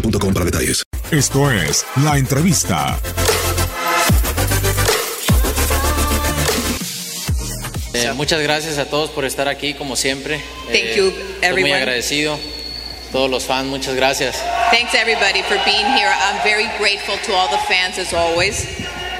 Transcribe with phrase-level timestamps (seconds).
[0.00, 0.82] boostmobile.com para detalles.
[1.10, 2.98] Esto es La Entrevista.
[7.94, 10.40] Eh, muchas gracias a todos por estar aquí, como siempre.
[10.66, 12.38] Thank Eh, you, estoy muy agradecido.
[13.12, 14.36] Todos los fans, muchas gracias.
[14.70, 16.08] Thanks everybody for being here.
[16.10, 18.64] I'm very grateful to all the fans as always.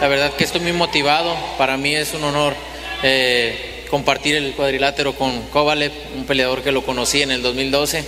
[0.00, 1.34] La verdad que estoy muy motivado.
[1.56, 2.54] Para mí es un honor
[3.02, 8.04] eh, compartir el cuadrilátero con Kovalev, un peleador que lo conocí en el 2012.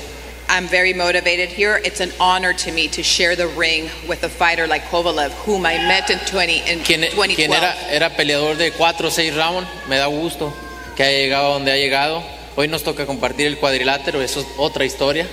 [0.52, 1.80] I'm very motivated here.
[1.84, 5.64] It's an honor to me to share the ring with a fighter like Kovalev, whom
[5.64, 7.36] I met in 20 in Quien, 2012.
[7.36, 9.68] quien era, era peleador de 4 o 6 rounds.
[9.88, 10.52] Me da gusto
[10.96, 12.24] que haya llegado donde ha llegado.
[12.56, 15.24] Hoy nos toca compartir el cuadrilátero, eso es otra historia.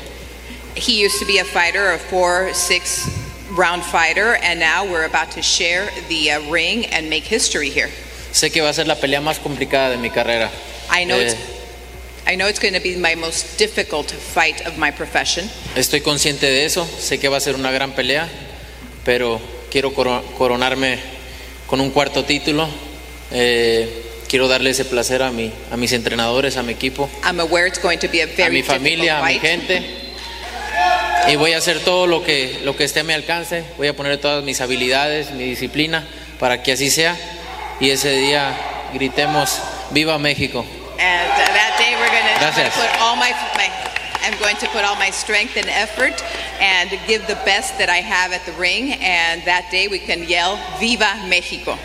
[0.75, 3.09] He used to be a fighter, a four, six
[3.57, 7.89] round fighter, and now we're about to share the uh, ring and make history here.
[8.31, 10.51] Sé que va a ser la pelea más complicada de mi carrera.
[10.91, 11.56] I know Eh, I know it's
[15.75, 18.27] Estoy consciente de eso, sé que va a ser una gran pelea,
[19.05, 19.39] pero
[19.71, 20.99] quiero coro- coronarme
[21.67, 22.67] con un cuarto título.
[23.31, 27.65] Eh, quiero darle ese placer a, mi, a mis entrenadores, a mi equipo, I'm aware
[27.67, 29.81] it's going to be a a very mi familia, a mi gente.
[31.29, 33.93] Y voy a hacer todo lo que, lo que esté a mi alcance, voy a
[33.95, 36.07] poner todas mis habilidades, mi disciplina,
[36.39, 37.17] para que así sea.
[37.79, 38.55] Y ese día
[38.93, 39.59] gritemos,
[39.91, 40.65] ¡Viva México!
[40.99, 42.09] And that day we're
[42.39, 43.67] going to put all my, my
[44.21, 46.21] I'm going to put all my strength and effort
[46.59, 50.27] and give the best that I have at the ring and that day we can
[50.27, 51.77] yell Viva Mexico.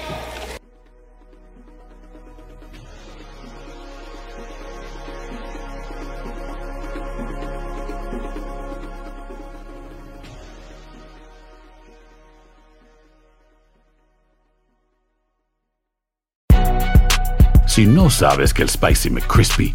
[17.67, 19.75] Si no sabes que el Spicy McCrispy